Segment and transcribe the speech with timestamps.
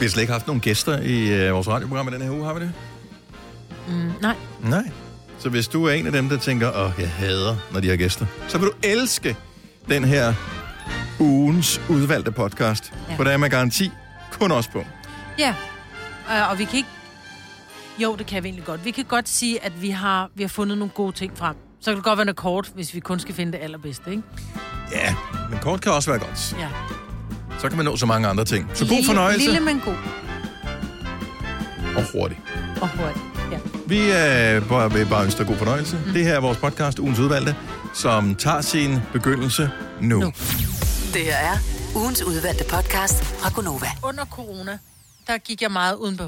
[0.00, 2.44] Vi har slet ikke haft nogen gæster i øh, vores radioprogram i den her uge,
[2.44, 2.72] har vi det?
[3.88, 4.36] Mm, nej.
[4.60, 4.90] Nej.
[5.38, 7.96] Så hvis du er en af dem, der tænker, åh, jeg hader, når de har
[7.96, 9.36] gæster, så vil du elske
[9.88, 10.34] den her
[11.18, 12.92] ugens udvalgte podcast.
[13.08, 13.16] Ja.
[13.16, 13.90] For der er med garanti
[14.32, 14.84] kun os på.
[15.38, 15.54] Ja.
[16.26, 16.88] Uh, og vi kan ikke...
[17.98, 18.84] Jo, det kan vi egentlig godt.
[18.84, 21.56] Vi kan godt sige, at vi har, vi har fundet nogle gode ting frem.
[21.80, 24.22] Så kan det godt være noget kort, hvis vi kun skal finde det allerbedste, ikke?
[24.92, 25.14] Ja,
[25.50, 26.56] men kort kan også være godt.
[26.58, 26.68] Ja.
[27.60, 28.70] Så kan man nå så mange andre ting.
[28.74, 29.94] Så god lille, fornøjelse Lille, men god.
[31.96, 32.38] og hurtig.
[32.82, 33.24] Og hurtigt.
[33.52, 33.58] Ja.
[33.86, 35.96] Vi øh, bare, vil bare ønske dig god fornøjelse.
[36.06, 36.12] Mm.
[36.12, 37.56] Det her er vores podcast, ugens udvalgte,
[37.94, 39.70] som tager sin begyndelse
[40.00, 40.20] nu.
[40.20, 40.32] nu.
[41.14, 41.56] Det her er
[41.96, 43.86] ugens udvalgte podcast fra Gonova.
[44.04, 44.78] Under corona,
[45.26, 46.22] der gik jeg meget uden BH.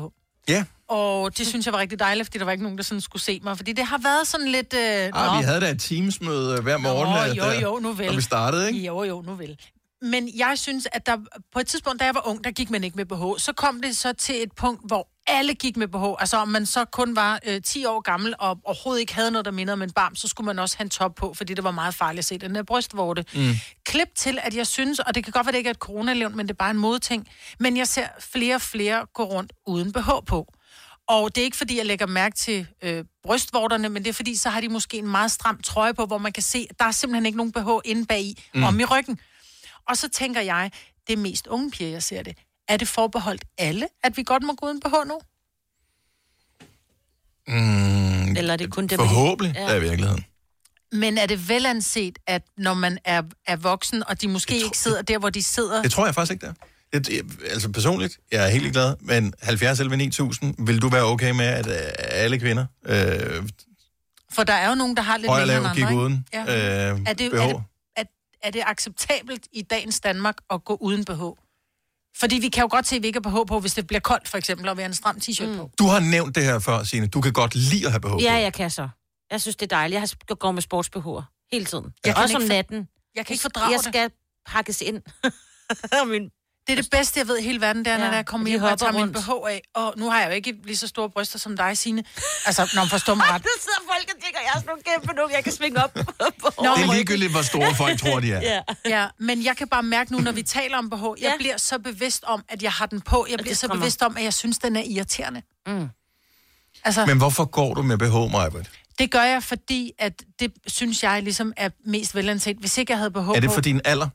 [0.48, 3.00] Ja, Og det synes jeg var rigtig dejligt, fordi der var ikke nogen, der sådan
[3.00, 3.56] skulle se mig.
[3.56, 4.74] Fordi det har været sådan lidt...
[4.74, 7.92] Øh, ah, vi havde da et teamsmøde hver morgen, Nå, øh, jo, der- jo, nu
[7.92, 8.06] vel.
[8.06, 8.86] når vi startede, ikke?
[8.86, 9.56] Jo, jo, nu vel.
[10.02, 11.16] Men jeg synes, at der
[11.52, 13.40] på et tidspunkt, da jeg var ung, der gik man ikke med BH.
[13.40, 16.04] Så kom det så til et punkt, hvor alle gik med BH.
[16.18, 19.44] Altså om man så kun var øh, 10 år gammel og overhovedet ikke havde noget,
[19.44, 21.64] der mindede om en barm, så skulle man også have en top på, fordi det
[21.64, 23.24] var meget farligt at se den der brystvorte.
[23.34, 23.54] Mm.
[23.84, 26.36] Klip til, at jeg synes, og det kan godt være, det ikke er et coronalevn,
[26.36, 27.28] men det er bare en modting,
[27.60, 30.52] men jeg ser flere og flere gå rundt uden BH på.
[31.08, 34.36] Og det er ikke fordi, jeg lægger mærke til øh, brystvorterne, men det er fordi,
[34.36, 36.84] så har de måske en meget stram trøje på, hvor man kan se, at der
[36.84, 38.62] er simpelthen ikke nogen BH inde bagi, mm.
[38.62, 39.18] om i ryggen.
[39.88, 40.70] Og så tænker jeg,
[41.06, 42.36] det er mest unge piger, jeg ser det.
[42.68, 45.20] Er det forbeholdt alle, at vi godt må gå uden BH nu?
[47.48, 49.62] Mm, Eller er det kun dem, forhåbentlig Ja.
[49.70, 50.24] er i virkeligheden.
[50.92, 54.78] Men er det velanset, at når man er, er voksen, og de måske tror- ikke
[54.78, 55.82] sidder der, hvor de sidder...
[55.82, 56.52] Det tror jeg faktisk ikke, der.
[56.92, 61.02] Jeg, jeg, altså personligt, jeg er helt glad, men 70 11 9000, vil du være
[61.04, 63.48] okay med, at øh, alle kvinder, øh,
[64.32, 66.02] For der er jo nogen, der har lidt længere end gik andre, ikke?
[66.02, 66.90] uden Ja.
[66.92, 67.62] øh, Er det, er, det,
[68.42, 71.22] er, det acceptabelt i dagens Danmark at gå uden BH?
[72.20, 74.00] Fordi vi kan jo godt se, at vi ikke har BH på, hvis det bliver
[74.00, 75.56] koldt, for eksempel, og vi har en stram t-shirt mm.
[75.56, 75.70] på.
[75.78, 77.06] Du har nævnt det her før, Signe.
[77.06, 78.18] Du kan godt lide at have BH på.
[78.20, 78.88] Ja, jeg kan så.
[79.30, 80.00] Jeg synes, det er dejligt.
[80.00, 81.84] Jeg har- går med sportsbehår hele tiden.
[82.04, 82.88] Jeg kan Også om natten.
[83.14, 83.84] Jeg kan ikke fordrage Jeg det.
[83.84, 84.10] skal
[84.46, 85.02] pakkes ind.
[86.12, 86.30] Min...
[86.66, 88.48] Det er det bedste, jeg ved i hele verden, det er, Ja, når jeg kommer
[88.48, 89.12] hjem og tager min.
[89.12, 89.62] BH af.
[89.74, 92.04] Og nu har jeg jo ikke lige så store bryster som dig, Signe.
[92.46, 93.42] Altså, når man forstår mig ret.
[93.42, 95.96] Der sidder folk og tænker, jeg er sådan nogle kæmpe nogle, jeg kan svinge op.
[95.96, 96.02] Nå,
[96.76, 98.40] Det er ligegyldigt, hvor store folk tror, de er.
[98.52, 98.60] Ja.
[98.86, 101.32] Ja, men jeg kan bare mærke nu, når vi taler om BH, jeg Ja.
[101.38, 103.26] bliver så bevidst om, at jeg har den på.
[103.30, 103.80] Jeg bliver så kommer.
[103.80, 105.42] bevidst om, at jeg synes, den er irriterende.
[105.66, 105.88] Mm.
[106.84, 108.70] Altså, Men hvorfor går du med BH, Majbert?
[108.98, 112.56] det gør jeg, fordi at det synes jeg ligesom er mest velanset.
[112.56, 114.08] Hvis ikke jeg havde BH Er det for din alder?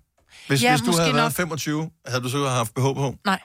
[0.47, 1.31] Hvis, Ja, hvis du havde været nok.
[1.33, 3.15] 25, havde du så haft BH på?
[3.25, 3.39] Nej.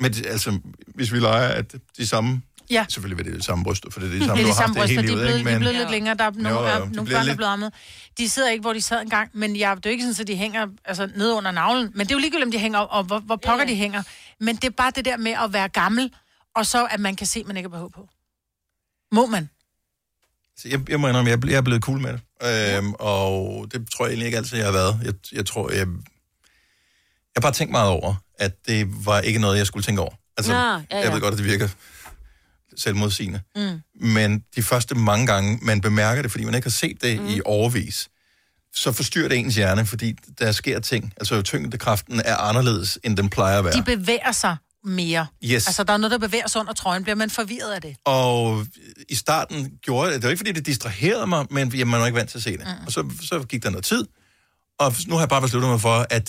[0.00, 0.58] Men det- altså,
[0.94, 2.42] hvis vi leger, at de samme...
[2.70, 2.86] Ja.
[2.88, 4.54] Selvfølgelig vil det det samme bryster, for det er de Det samme, er du de
[4.54, 5.48] har haft samme det hele de er livet, blevet, ikke?
[5.48, 6.14] de er Men blevet lidt længere.
[6.14, 7.72] Der er nogle, Jo, jo, nogle børn, der lidt- er blevet ammet.
[8.18, 10.26] De sidder ikke, hvor de sad engang, men jeg, det er jo ikke sådan, at
[10.26, 11.90] de hænger altså, ned under navlen.
[11.94, 13.70] Men det er jo ligegyldigt, om de hænger, og hvor, hvor pokker Ja.
[13.70, 14.02] de hænger.
[14.40, 16.14] Men det er bare det der med at være gammel,
[16.56, 18.08] og så at man kan se, at man ikke har BH på.
[19.12, 19.50] Må man?
[20.62, 22.20] Så jeg, jeg må indrømme, jeg, er jeg er blevet cool med det.
[22.76, 25.00] Øhm, og det tror jeg egentlig ikke altid, jeg har været.
[25.04, 25.78] Jeg, jeg tror, jeg...
[25.78, 25.86] Jeg
[27.36, 30.14] har bare tænkt meget over, at det var ikke noget, jeg skulle tænke over.
[30.36, 31.12] Altså, Nå, ja, jeg ja.
[31.12, 31.68] ved godt, at det virker
[32.76, 33.40] selvmodsigende.
[33.56, 33.80] Mm.
[34.08, 37.26] Men de første mange gange, man bemærker det, fordi man ikke har set det mm.
[37.26, 38.08] i overvis,
[38.74, 41.12] så forstyrrer det ens hjerne, fordi der sker ting.
[41.16, 43.74] Altså, tyngdekraften er anderledes, end den plejer at være.
[43.74, 45.26] De bevæger sig mere.
[45.44, 45.66] Yes.
[45.66, 47.02] Altså, der er noget, der bevæger sig under trøjen.
[47.02, 47.96] Bliver man forvirret af det?
[48.04, 48.66] Og
[49.08, 52.06] i starten gjorde det, det var ikke fordi, det distraherede mig, men jamen, man var
[52.06, 52.66] ikke vant til at se det.
[52.66, 52.86] Mm.
[52.86, 54.06] Og så, så gik der noget tid,
[54.78, 56.26] og nu har jeg bare besluttet mig for, at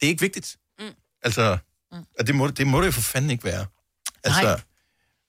[0.00, 0.56] det er ikke vigtigt.
[0.78, 0.84] Mm.
[1.22, 1.58] Altså,
[1.92, 1.98] mm.
[2.18, 3.66] at det, må, det må det jo for fanden ikke være.
[4.24, 4.60] Altså, Nej.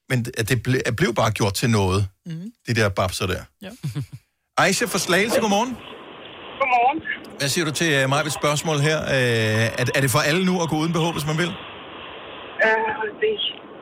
[0.10, 2.52] men at det ble, at blev bare gjort til noget, mm.
[2.68, 3.44] de der babser der.
[3.62, 3.70] Ja.
[4.64, 5.70] Aisha fra Slagelse, godmorgen.
[6.60, 7.02] Godmorgen.
[7.40, 9.02] Hvad siger du til uh, mig et spørgsmål her?
[9.02, 11.52] Uh, er, er det for alle nu at gå uden BH, hvis man vil?
[12.68, 13.34] Uh, det,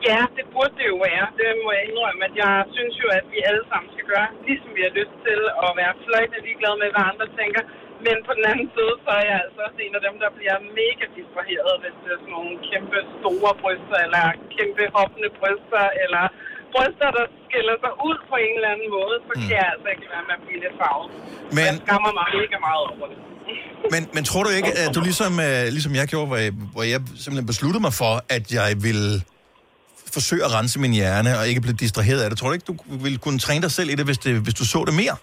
[0.08, 1.26] ja, det burde det jo være.
[1.40, 4.70] Det må jeg indrømme, at jeg synes jo, at vi alle sammen skal gøre, ligesom
[4.78, 7.62] vi har lyst til, at være fløjtende ligeglade med, hvad andre tænker.
[8.06, 10.56] Men på den anden side, så er jeg altså også en af dem, der bliver
[10.80, 14.24] mega distraheret, hvis det er sådan nogle kæmpe store bryster, eller
[14.56, 16.24] kæmpe hoppende bryster, eller
[16.74, 20.06] bryster, der skiller sig ud på en eller anden måde, så kan jeg altså ikke
[20.14, 21.08] være med at blive lidt farvet.
[21.56, 23.18] Men, Jeg skammer mig mega meget over det.
[23.92, 26.84] Men, men tror du ikke, at du ligesom, uh, ligesom jeg gjorde, hvor jeg, hvor
[26.92, 29.08] jeg simpelthen besluttede mig for, at jeg ville
[30.16, 32.36] forsøge at rense min hjerne og ikke blive distraheret af det.
[32.38, 34.64] Tror du ikke, du ville kunne træne dig selv i det, hvis, det, hvis du
[34.74, 35.16] så det mere?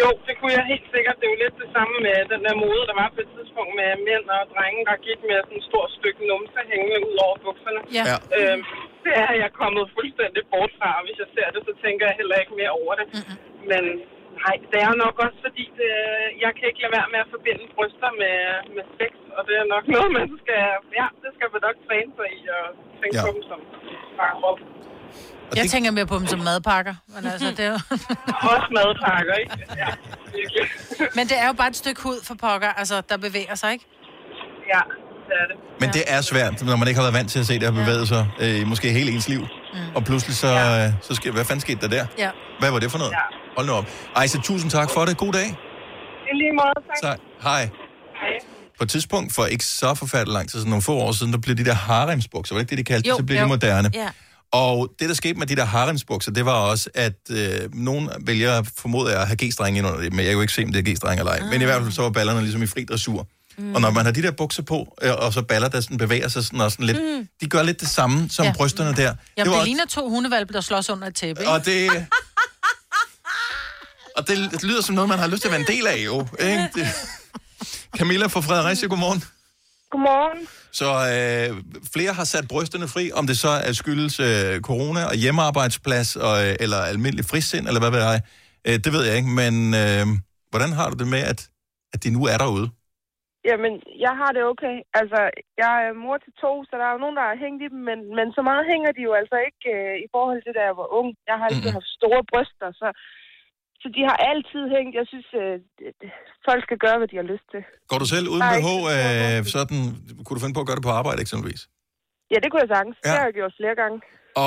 [0.00, 1.14] Jo, det kunne jeg helt sikkert.
[1.20, 3.72] Det er jo lidt det samme med den der mode, der var på et tidspunkt
[3.80, 7.36] med mænd og drenge, der gik med sådan et stort stykke numse hængende ud over
[7.44, 7.80] bukserne.
[7.98, 8.04] Ja.
[8.36, 8.60] Øhm,
[9.04, 12.14] det er jeg kommet fuldstændig bort fra, og hvis jeg ser det, så tænker jeg
[12.20, 13.06] heller ikke mere over det.
[13.14, 13.36] Mm-hmm.
[13.70, 13.82] Men
[14.40, 15.90] Nej, det er nok også fordi, det,
[16.44, 18.36] jeg kan ikke lade være med at forbinde bryster med,
[18.76, 20.62] med sex, og det er nok noget, man skal,
[21.00, 22.62] ja, det skal man nok træne sig i, og
[23.00, 23.22] tænke Ja.
[23.26, 23.58] på dem som
[24.18, 24.58] bare krop.
[25.50, 26.94] Og Jeg det, tænker mere på dem som madpakker.
[27.14, 27.80] Men, altså, det er jo...
[28.54, 29.54] Også madpakker, ikke?
[29.82, 29.90] Ja,
[31.16, 33.86] men det er jo bare et stykke hud for pokker, altså, der bevæger sig, ikke?
[34.74, 34.80] ja,
[35.50, 35.56] det.
[35.80, 37.70] men det er svært, når man ikke har været vant til at se det her
[37.70, 39.40] bevæge sig, øh, måske hele ens liv.
[39.40, 39.78] Mm.
[39.94, 40.86] Og pludselig så, Ja.
[40.86, 42.06] øh, så sker, hvad fanden skete der der?
[42.18, 42.30] Ja.
[42.60, 43.12] Hvad var det for noget?
[43.12, 43.16] Ja.
[43.56, 43.86] Hold nu op.
[44.16, 45.16] Ejse, tusind tak for det.
[45.16, 45.46] God dag.
[45.46, 47.10] I lige måde, tak.
[47.10, 47.18] Tak.
[47.42, 47.62] Hej.
[48.20, 48.38] Hej.
[48.78, 51.38] På et tidspunkt, for ikke så forfærdeligt lang tid, sådan nogle få år siden, der
[51.38, 53.16] blev de der haremsbukser, var det ikke det, de kaldte Jo?
[53.16, 53.42] Så blev jo.
[53.44, 53.90] de moderne.
[53.94, 54.08] Ja.
[54.52, 57.38] Og det, der skete med de der haremsbukser, det var også, at øh,
[57.74, 60.52] nogen vælger, formoder jeg, at have g-strenge ind under det, men jeg kan jo ikke
[60.52, 61.40] se, om det er g-strenge eller ej.
[61.50, 63.26] Men i hvert fald så var ballerne ligesom i fri dressur.
[63.58, 63.74] Mm.
[63.74, 66.28] Og når man har de der bukser på, øh, og så baller, der sådan bevæger
[66.28, 67.28] sig sådan, og sådan lidt, mm.
[67.40, 68.52] de gør lidt det samme som ja.
[68.52, 69.02] Brysterne der.
[69.02, 71.52] Jamen, det, var det ligner to hundevalpe, der slås under et tæppe, ikke?
[71.52, 72.06] Og det...
[74.16, 75.96] Og det, det lyder som noget, man har lyst til at være en del af,
[76.04, 76.26] jo.
[76.40, 76.68] Ikke?
[76.74, 76.86] Det...
[77.98, 79.24] Camilla fra Fredericia, godmorgen.
[79.90, 80.48] Godmorgen.
[80.72, 81.62] Så øh,
[81.92, 86.46] flere har sat brysterne fri, om det så er skyldes øh, corona og hjemmearbejdsplads, og,
[86.46, 88.20] øh, eller almindelig frisind, eller hvad ved jeg.
[88.66, 90.06] Øh, det ved jeg ikke, men øh,
[90.50, 91.48] hvordan har du det med, at,
[91.92, 92.70] at de nu er derude?
[93.48, 93.72] Jamen,
[94.06, 94.76] jeg har det okay.
[95.00, 95.20] Altså,
[95.62, 97.80] jeg er mor til to, så der er jo nogen, der har hængt i dem,
[97.88, 100.76] men, men så meget hænger de jo altså ikke øh, i forhold til, da jeg
[100.82, 101.08] var ung.
[101.30, 101.76] Jeg har altid Mhm.
[101.78, 102.88] haft store bryster, så,
[103.82, 104.92] så de har altid hængt.
[105.00, 105.54] Jeg synes, øh,
[106.48, 107.62] folk skal gøre, hvad de har lyst til.
[107.90, 108.68] Går du selv uden BH?
[108.94, 109.80] Øh, sådan,
[110.24, 111.62] kunne du finde på at gøre det på arbejde eksempelvis?
[112.32, 112.96] Ja, det kunne jeg sagtens.
[112.98, 113.04] Ja.
[113.10, 113.96] Det har jeg gjort flere gange.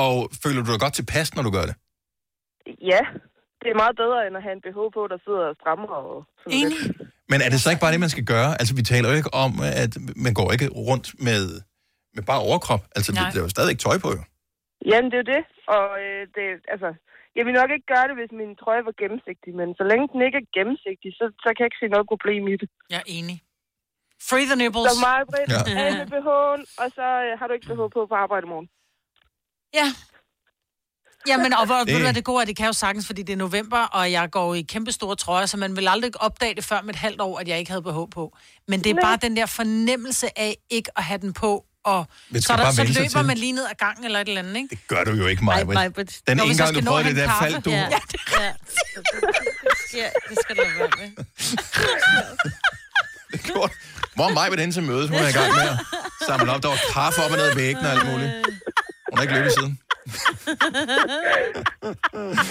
[0.00, 0.12] Og
[0.44, 1.76] føler du dig godt tilpas, når du gør det?
[2.92, 3.02] Ja,
[3.62, 6.16] det er meget bedre, end at have en BH på, der sidder og strammer og
[6.42, 6.80] sådan Enig.
[6.86, 7.05] lidt.
[7.30, 8.50] Men er det så ikke bare det, man skal gøre?
[8.60, 9.52] Altså, vi taler jo ikke om,
[9.84, 9.92] at
[10.24, 11.42] man går ikke rundt med,
[12.16, 12.82] med bare overkrop.
[12.96, 13.30] Altså, det, Nej.
[13.32, 14.22] der er jo stadig ikke tøj på, jo.
[14.90, 15.42] Jamen, det er jo det.
[15.76, 16.44] Og øh, det,
[16.74, 16.88] altså,
[17.36, 20.20] jeg vil nok ikke gøre det, hvis min trøje var gennemsigtig, men så længe den
[20.26, 22.68] ikke er gennemsigtig, så, så kan jeg ikke se noget problem i det.
[22.92, 23.36] Jeg er enig.
[24.30, 24.86] Free the nipples.
[24.92, 25.60] Så meget bredt, Ja.
[25.98, 28.68] med BH'en, og så øh, har du ikke BH på på arbejde i morgen.
[29.78, 29.88] Ja.
[31.26, 31.94] Jamen, og hvor, Det- det...
[31.94, 34.12] ved du hvad, det gode er, det kan jo sagtens, fordi det er november, og
[34.12, 37.00] jeg går i kæmpe store trøjer, så man vil aldrig opdage det før med et
[37.00, 38.36] halvt år, at jeg ikke havde BH på.
[38.68, 39.02] Men det er Nej.
[39.02, 42.06] bare den der fornemmelse af ikke at have den på, og
[42.40, 43.24] så, er der, så løber til.
[43.24, 44.68] man lige ned ad gangen eller et eller andet, ikke?
[44.70, 45.62] Det gør du jo ikke, Maja.
[45.62, 45.68] Den
[46.36, 47.70] Nå, ene gang, du prøvede det der, faldt du.
[47.70, 47.86] Ja, Ja,
[48.40, 48.52] ja.
[49.94, 50.08] ja.
[50.28, 51.24] Det skal du være med.
[53.32, 53.72] Det gjorde
[54.14, 55.10] Hvor er ved den til mødes?
[55.10, 55.78] Hun er i gang med at
[56.26, 56.62] samle op.
[56.62, 58.32] Der var kaffe op og ned ad væggen og alt muligt.
[59.10, 59.78] Hun har ikke løbet siden.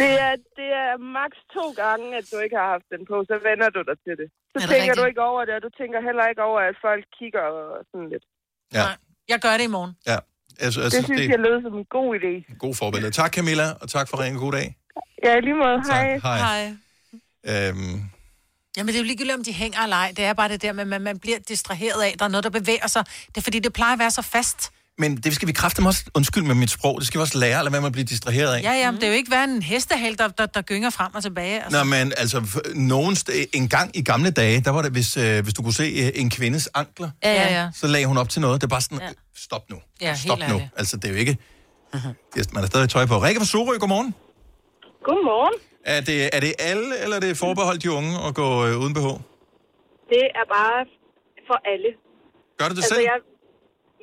[0.02, 3.36] Det er, det er maks to gange, at du ikke har haft den på, så
[3.50, 4.28] vender du dig til det.
[4.54, 5.12] Så det tænker du rigtigt?
[5.12, 8.26] ikke over det, og du tænker heller ikke over, at folk kigger og sådan lidt.
[8.78, 8.96] Ja, Nej.
[9.32, 9.94] Jeg gør det i morgen.
[10.12, 10.18] ja.
[10.60, 12.34] Synes, jeg Det synes, det jeg er lød som en god idé.
[12.66, 13.12] god forbillede.
[13.22, 14.38] Tak, Camilla, og tak for ringen.
[14.46, 14.68] God dag.
[15.26, 15.78] Ja, lige måde.
[15.94, 16.06] Tak.
[16.06, 16.18] Hej.
[16.28, 16.38] Hej.
[16.46, 16.62] Hej.
[17.70, 17.96] Øhm,
[18.78, 20.14] Jamen, det er jo ligegyldigt, om de hænger eller ej.
[20.18, 22.30] Det er bare det der med, at man, man bliver distraheret af, at der er
[22.30, 23.06] noget, der bevæger sig.
[23.28, 24.72] Det er fordi, det plejer at være så fast.
[24.98, 27.58] Men det skal vi kræfte også, undskyld med mit sprog, det skal vi også lære,
[27.60, 28.64] eller hvad man bliver distraheret af.
[28.64, 31.16] Ja, ja, men det er jo ikke være en hestehal, der, der, der gynger frem
[31.16, 31.64] og tilbage.
[31.64, 31.78] Altså.
[31.78, 35.44] Nå, men altså, nogen st- en gang i gamle dage, der var det, hvis, øh,
[35.44, 37.70] hvis du kunne se øh, en kvindes ankler, Ja, Ja, ja.
[37.76, 38.62] så lagde hun op til noget.
[38.62, 39.10] Det er bare sådan, Ja.
[39.36, 39.78] stop nu.
[40.02, 40.56] Ja, stop helt nu.
[40.56, 40.72] ærligt.
[40.78, 41.38] Altså, det er jo ikke...
[42.34, 43.18] Det er, man har stadig tøj på.
[43.18, 44.16] Rikke fra Sorø, godmorgen.
[45.08, 45.56] Godmorgen.
[45.86, 48.94] Er det, er det alle, eller er det forbeholdt de unge at gå øh, uden
[48.94, 49.08] BH?
[50.14, 50.80] Det er bare
[51.50, 51.90] for alle.
[52.60, 53.04] Gør du det Altså, selv?
[53.12, 53.18] jeg,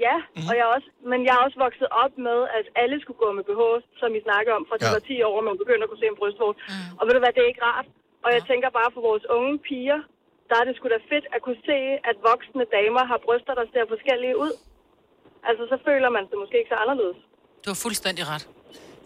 [0.06, 0.48] ja, mm-hmm.
[0.48, 3.28] og jeg er også, men jeg er også vokset op med, at alle skulle gå
[3.38, 3.62] med BH,
[4.00, 4.94] som I snakker om, fra de Ja.
[4.96, 6.58] var 10 år, og man begynder at kunne se en brystvorte.
[6.70, 6.96] Mm.
[6.98, 7.86] Og ved du hvad, det er ikke rart.
[8.24, 10.00] Og jeg tænker bare for vores unge piger,
[10.50, 11.78] der er det sgu da fedt at kunne se,
[12.10, 14.52] at voksne damer har bryster, der ser forskellige ud.
[15.48, 17.18] Altså, så føler man sig måske ikke så anderledes.
[17.64, 18.44] Du har fuldstændig ret.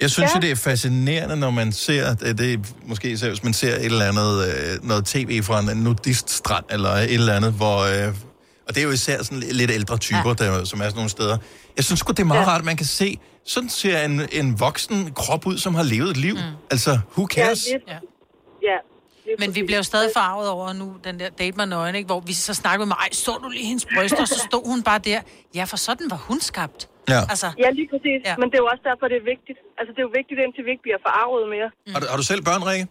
[0.04, 0.36] Jeg synes Ja.
[0.36, 2.58] jo, det er fascinerende, når man ser, det det er
[2.90, 6.90] måske især, hvis man ser et eller andet, øh, noget tv fra en nudiststrand, eller
[6.90, 8.08] et eller andet, hvor, øh,
[8.68, 10.44] og det er jo især sådan lidt ældre typer, ja.
[10.44, 11.38] der, som er sådan nogle steder.
[11.76, 12.46] Jeg synes sgu, det er meget ja.
[12.46, 16.10] rart, at man kan se, sådan ser en, en voksen krop ud, som har levet
[16.10, 16.34] et liv.
[16.34, 16.40] Mm.
[16.70, 17.66] Altså, who cares?
[17.72, 17.98] Ja, Ja.
[18.66, 18.76] ja
[19.38, 22.06] Men vi jo stadig farvet over nu, den der date med nøgen, ikke?
[22.06, 24.82] hvor vi så snakkede med mig, så du lige hendes bryster, og så stod hun
[24.82, 25.20] bare der.
[25.54, 26.88] Ja, for sådan var hun skabt.
[27.08, 27.20] Ja.
[27.32, 28.18] Altså, Ja, lige præcis.
[28.24, 28.34] Ja.
[28.40, 29.58] Men det er jo også derfor, det er vigtigt.
[29.78, 31.68] Altså, det er jo vigtigt, indtil vi ikke bliver forarvet mere.
[31.86, 31.92] Mm.
[31.92, 32.86] Har, du, har du selv børn, Rikke?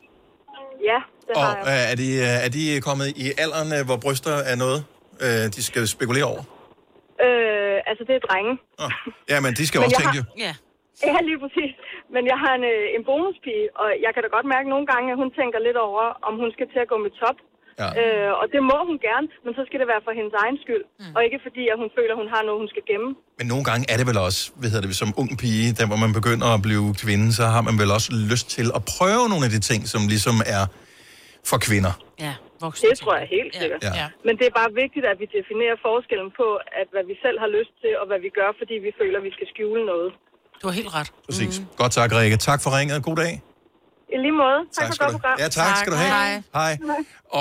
[0.91, 1.85] Ja, det Og har jeg.
[1.85, 4.79] øh, er, de, øh, er de kommet i alderen, øh, hvor bryster er noget,
[5.25, 6.43] øh, de skal spekulere over?
[7.25, 8.53] Øh, altså, det er drenge.
[8.83, 8.91] Oh.
[9.31, 10.43] Ja, men de skal Men også jeg tænke har- jo.
[10.45, 10.53] Ja.
[11.09, 11.71] Ja, lige præcis.
[12.15, 15.07] Men jeg har en, øh, en bonuspige, og jeg kan da godt mærke nogle gange,
[15.13, 17.37] at hun tænker lidt over, om hun skal til at gå med top.
[17.81, 17.89] Ja.
[18.01, 20.83] Øh, og det må hun gerne, men så skal det være for hendes egen skyld.
[21.01, 21.13] Mm.
[21.15, 23.09] Og ikke fordi, at hun føler, at hun har noget, hun skal gemme.
[23.39, 25.99] Men nogle gange er det vel også, hvad hedder det, som ung pige, der hvor
[26.05, 29.43] man begynder at blive kvinde, så har man vel også lyst til at prøve nogle
[29.47, 30.63] af de ting, som ligesom er
[31.49, 31.93] for kvinder.
[32.25, 32.33] Ja,
[32.65, 32.83] voksne.
[32.89, 33.81] Det tror jeg helt sikkert.
[33.87, 33.91] Ja.
[34.01, 34.07] Ja.
[34.27, 36.47] Men det er bare vigtigt, at vi definerer forskellen på,
[36.81, 39.25] at hvad vi selv har lyst til, og hvad vi gør, fordi vi føler, at
[39.29, 40.09] vi skal skjule noget.
[40.61, 41.09] Du har helt ret.
[41.27, 41.53] Præcis.
[41.59, 41.65] Mm.
[41.81, 42.37] Godt tak, Rikke.
[42.49, 42.97] Tak for ringet.
[43.09, 43.33] God dag.
[44.15, 44.59] I lige måde.
[44.65, 45.17] Tak, tak for skal godt du.
[45.17, 45.37] program.
[45.43, 45.77] Ja, tak, Tak.
[45.81, 46.11] skal du have.
[46.17, 46.31] Hej.
[46.59, 46.73] Hej.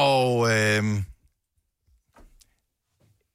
[0.06, 0.82] Og øh,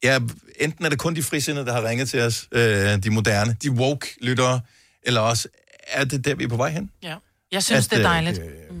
[0.04, 0.14] ja,
[0.60, 2.60] enten er det kun de frisindede, der har ringet til os, øh,
[3.04, 4.60] de moderne, de woke-lyttere,
[5.02, 5.48] eller også
[5.88, 6.90] er det der, vi er på vej hen.
[7.02, 7.14] Ja.
[7.52, 8.38] Jeg synes, At, det er øh, dejligt.
[8.70, 8.79] øh,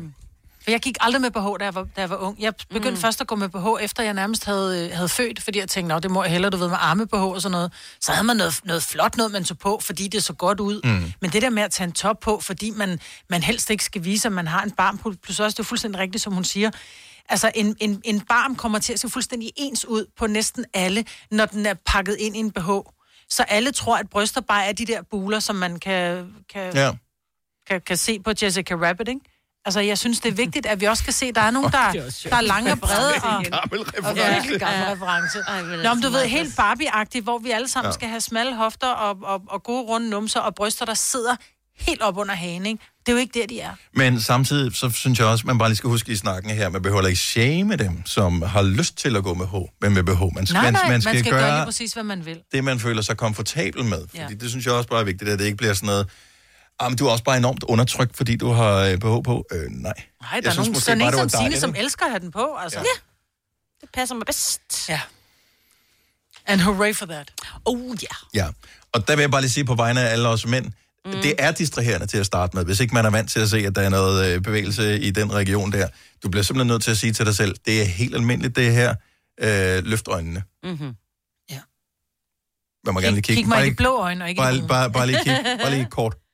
[0.64, 2.40] For jeg gik aldrig med BH, da jeg var, da jeg var ung.
[2.40, 2.96] Jeg begyndte mm.
[2.96, 5.94] først at gå med BH, efter jeg nærmest havde, øh, havde født, fordi jeg tænkte,
[5.94, 7.72] "Nå, det må jeg hellere, du ved, med arme BH og sådan noget.
[8.00, 10.80] Så havde man noget, noget flot noget, man tog på, fordi det så godt ud.
[10.84, 11.12] Mm.
[11.20, 13.00] Men det der med at tage en top på, fordi man,
[13.30, 16.00] man helst ikke skal vise, at man har en barm, plus også, det er fuldstændig
[16.00, 16.70] rigtigt, som hun siger,
[17.30, 21.04] Altså, en, en, en barm kommer til at se fuldstændig ens ud på næsten alle,
[21.30, 22.70] når den er pakket ind i en BH.
[23.28, 26.92] Så alle tror, at bryster bare er de der buler, som man kan, kan, ja.
[27.66, 29.20] kan, kan se på Jessica Rabbit, ikke?
[29.64, 31.72] Altså, jeg synes, det er vigtigt, at vi også kan se, at der er nogen,
[31.72, 31.92] der,
[32.30, 33.44] der er lange og brede og...
[33.44, 34.32] Gammel Og reference.
[34.34, 35.38] virkelig gammel reference.
[35.48, 37.88] Ej, Nå, altså, men du ved, meget helt Barbie-agtigt, hvor vi alle sammen Ja.
[37.88, 37.92] ja.
[37.94, 41.36] skal have smalle hofter og, og, og gode runde numser og bryster, der sidder
[41.78, 42.84] helt op under hagen, ikke?
[43.00, 43.70] Det er jo ikke der, de er.
[43.94, 46.82] Men samtidig, så synes jeg også, man bare lige skal huske i snakken her, man
[46.82, 50.20] behøver ikke shame dem, som har lyst til at gå med H, men med BH.
[50.20, 52.38] Man, Nej, nej, man, man man skal, skal, gøre lige gøre præcis, hvad man vil.
[52.52, 53.98] det, man føler sig komfortabel med.
[54.08, 54.28] Fordi Ja.
[54.40, 56.08] det synes jeg også bare er vigtigt, at det ikke bliver sådan noget,
[56.80, 59.44] ah, men du er også bare enormt undertrykt, fordi du har øh, BH på.
[59.52, 59.70] Øh, nej.
[59.70, 59.92] Nej,
[60.34, 62.56] Jeg der er synes nogen, sådan en som Signe, som elsker at have den på,
[62.56, 62.78] altså.
[62.78, 62.84] Ja.
[62.84, 63.00] Ja.
[63.80, 64.88] Det passer mig bedst.
[64.88, 65.00] ja.
[66.46, 67.32] And hooray for that.
[67.64, 68.08] Oh, ja.
[68.34, 68.48] Ja,
[68.92, 70.66] og der vil jeg bare lige sige på vegne af alle os mænd,
[71.04, 71.12] mm.
[71.12, 73.58] det er distraherende til at starte med, hvis ikke man er vant til at se,
[73.58, 75.88] at der er noget øh, bevægelse i den region der.
[76.22, 78.72] Du bliver simpelthen nødt til at sige til dig selv, det er helt almindeligt det
[78.72, 78.94] her,
[79.40, 80.42] øh, løft øjnene.
[80.62, 80.94] Mm-hmm.
[82.84, 83.42] Man må gerne lige Kig, kigge.
[83.42, 85.36] kig mig Bare i de lige, blå øjne, og ikke bare, bare, bare lige kig,
[85.62, 86.14] bare lige kort.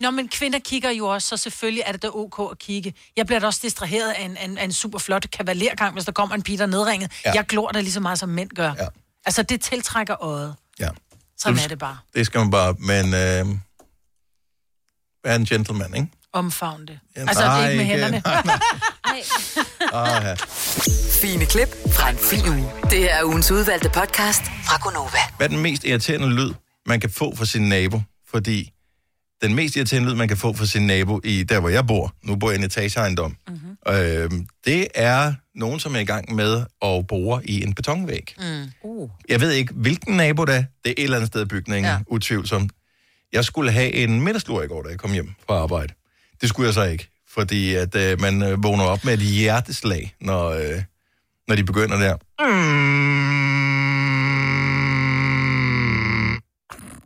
[0.00, 2.94] Nå, men kvinder kigger jo også, så selvfølgelig er det da ok at kigge.
[3.16, 6.34] Jeg bliver da også distraheret af en, en, en super flot kavalergang, hvis der kommer
[6.34, 7.12] en pige, der er nedringet.
[7.24, 7.32] Ja.
[7.34, 8.72] Jeg glor da lige så meget, som mænd gør.
[8.78, 8.86] Ja.
[9.26, 10.54] Altså, det tiltrækker øjet.
[10.80, 10.88] Ja,
[11.38, 11.98] Sådan Du- er det bare.
[12.14, 13.58] det skal man bare, men øh,
[15.24, 16.08] være en gentleman, ikke?
[16.32, 16.98] Omfavn det.
[17.16, 18.22] Ja, altså, nej, ikke med ikke- hænderne.
[19.04, 19.22] Ej.
[19.92, 20.34] Ah, ja.
[21.22, 22.70] Fine klip fra en fin uge.
[22.90, 25.18] Det her er ugens udvalgte podcast fra Gonova.
[25.36, 26.54] Hvad er den mest irriterende lyd,
[26.86, 28.02] man kan få fra sin nabo?
[28.30, 28.72] Fordi
[29.44, 32.14] den mest irriterende lyd, man kan få fra sin nabo i der, hvor jeg bor,
[32.22, 33.94] nu bor jeg i en etageejendom, mm-hmm.
[33.94, 34.30] øh,
[34.64, 38.34] det er nogen, som er i gang med at bore i en betonvæg.
[38.38, 38.44] Mm.
[38.82, 39.10] Uh.
[39.28, 40.64] Jeg ved ikke, hvilken nabo det er.
[40.84, 41.98] Det er et eller andet sted i bygningen, ja.
[42.06, 42.72] Utvivlsomt.
[43.32, 45.94] Jeg skulle have en middagslur i går, da jeg kom hjem fra arbejde.
[46.40, 50.14] Det skulle jeg så ikke, fordi at øh, man øh, vågner op med et hjerteslag,
[50.20, 50.82] når, øh,
[51.48, 52.16] når de begynder der.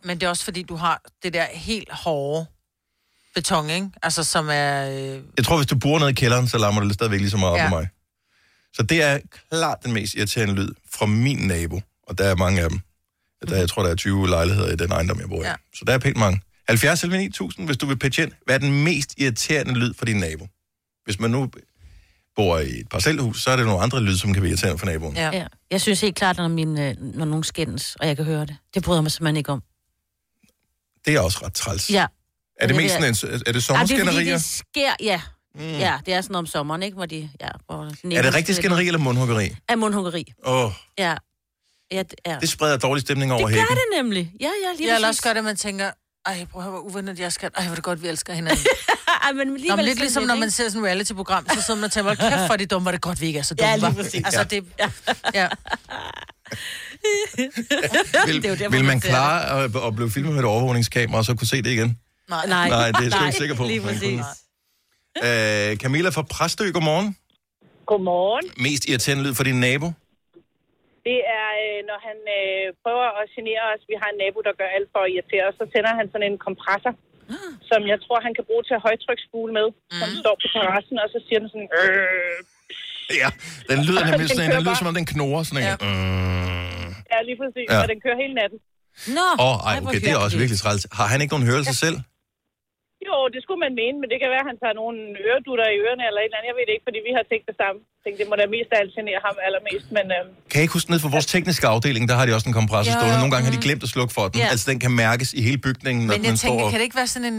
[0.08, 2.46] Men det er også fordi, du har det der helt hårde
[3.34, 3.90] beton, ikke?
[4.02, 4.90] Altså, som er...
[4.90, 7.36] Øh, Jeg tror, hvis du bor ned i kælderen, så larmer det stadigvæk lige så
[7.36, 7.68] meget op Ja.
[7.68, 7.88] på mig.
[8.74, 9.18] Så det er
[9.50, 12.80] klart den mest irriterende lyd fra min nabo, og der er mange af dem.
[13.48, 15.46] Der, jeg tror, der er 20 lejligheder i den ejendom, jeg bor i.
[15.46, 15.54] Ja.
[15.74, 16.40] Så der er pænt mange.
[16.68, 18.32] 70 eller 9000, hvis du vil pitche ind.
[18.44, 20.48] Hvad er den mest irriterende lyd for din nabo?
[21.04, 21.50] Hvis man nu
[22.36, 24.86] bor i et parcelhus, så er det nogle andre lyd, som kan være irriterende for
[24.86, 25.16] naboen.
[25.16, 25.30] Ja.
[25.32, 25.46] ja.
[25.70, 28.56] Jeg synes helt klart, når, min, øh, når nogen skændes, og jeg kan høre det.
[28.74, 29.62] Det bryder mig simpelthen ikke om.
[31.08, 31.90] Det er også ret træls.
[31.90, 32.06] Ja.
[32.60, 34.32] Er det det mest er- sådan en, er det Ej, det er fordi, sommerskænderier?
[34.36, 35.20] det sker, ja.
[35.54, 35.60] Mm.
[35.78, 36.94] Ja, det er sådan om sommeren, ikke?
[36.94, 37.84] Hvor de, ja, hvor
[38.16, 39.56] Er det rigtig skænderi eller mundhuggeri?
[39.68, 40.32] Af mundhuggeri.
[40.46, 41.14] Åh, oh, Ja.
[41.92, 42.36] Ja, det, ja.
[42.40, 43.76] det spreder dårlig stemning over det gør hækken.
[43.76, 44.32] det nemlig.
[44.40, 45.08] Ja, ja, lige Jeg vil præcis.
[45.08, 45.90] også gøre det, man tænker,
[46.26, 47.50] ej, prøv at høre, hvor uvennet jeg skal.
[47.56, 48.66] Ej, hvor er det godt, vi elsker hinanden.
[49.24, 51.74] Ej, men Nå, alligevel men lidt ligesom, når man ser sådan et reality-program, så sidder
[51.80, 53.38] man og tænker, "Hold kæft, for er det dumme, hvor er det godt, vi ikke
[53.38, 53.70] er så dumme.
[53.70, 54.24] Ja, lige hva?" præcis.
[54.24, 54.64] Altså, det...
[54.78, 54.90] Ja.
[55.34, 55.48] ja.
[58.26, 60.48] Vil, Det er jo der, hvor vil man klare at, at blive filmet med et
[60.54, 61.90] overvågningskamera, og så kunne se det igen?
[62.34, 62.44] Nej.
[62.56, 63.64] Nej, Nej, det er jeg ikke sikker på.
[63.72, 64.20] Lige præcis.
[65.26, 67.08] Øh, Camilla fra Præstø, godmorgen.
[67.90, 68.46] Godmorgen.
[68.66, 69.86] Mest irriterende lyd for din nabo?
[71.08, 73.82] Det er, øh, når han øh, prøver at genere os.
[73.90, 75.54] Vi har en nabo, der gør alt for at irritere os.
[75.60, 76.92] Så tænder han sådan en kompressor,
[77.70, 79.98] som jeg tror, han kan bruge til at højtryksspule med, mm.
[80.00, 81.70] som står på terrassen, og så siger den sådan...
[81.80, 82.38] Øh.
[83.22, 83.28] Ja,
[83.70, 85.66] den lyder nemlig Den sådan, en- kører den lyder som om den knurrer sådan en.
[85.70, 85.76] Ja.
[85.86, 86.77] Mm.
[87.12, 87.66] Ja, lige præcis.
[87.68, 87.74] Ja.
[87.74, 87.82] Ja.
[87.82, 88.58] Og den kører hele natten.
[89.18, 90.86] Nå, Åh, oh, ej, okay, det er også virkelig træls.
[90.98, 91.96] Har han ikke nogen hørelse selv?
[93.08, 94.98] Jo, det skulle man mene, men det kan være, at han tager nogle
[95.28, 96.48] øredutter i ørerne eller et eller andet.
[96.50, 97.78] Jeg ved det ikke, fordi vi har tænkt det samme.
[97.96, 100.06] Jeg tænkte, det må da mest af alt genere ham allermest, men...
[100.16, 102.56] Øh, Kan jeg ikke huske ned for vores tekniske afdeling, der har de også en
[102.60, 103.18] kompressor Jo, stående.
[103.22, 104.36] Nogle gange har de glemt at slukke for den.
[104.42, 104.46] Ja.
[104.54, 106.70] Altså, den kan mærkes i hele bygningen, når Men jeg den tænker, står...
[106.72, 107.38] kan det ikke være sådan en...